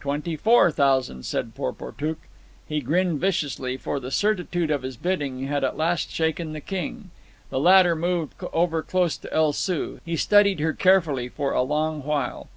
"Twenty 0.00 0.34
four 0.34 0.70
thousand," 0.70 1.26
said 1.26 1.54
Porportuk. 1.54 2.16
He 2.66 2.80
grinned 2.80 3.20
viciously, 3.20 3.76
for 3.76 4.00
the 4.00 4.10
certitude 4.10 4.70
of 4.70 4.80
his 4.80 4.96
bidding 4.96 5.46
had 5.46 5.62
at 5.62 5.76
last 5.76 6.10
shaken 6.10 6.54
the 6.54 6.62
king. 6.62 7.10
The 7.50 7.60
latter 7.60 7.94
moved 7.94 8.36
over 8.54 8.82
close 8.82 9.18
to 9.18 9.30
El 9.30 9.52
Soo. 9.52 10.00
He 10.06 10.16
studied 10.16 10.60
her 10.60 10.72
carefully 10.72 11.28
for 11.28 11.52
a 11.52 11.60
long 11.60 12.02
while. 12.04 12.48